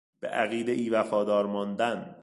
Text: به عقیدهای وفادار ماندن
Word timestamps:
به 0.19 0.27
عقیدهای 0.27 0.89
وفادار 0.89 1.45
ماندن 1.45 2.15